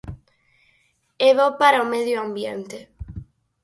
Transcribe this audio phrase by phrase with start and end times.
[1.27, 2.79] É bo para o medio ambiente.